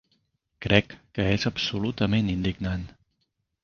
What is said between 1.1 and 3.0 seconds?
que és absolutament indignant.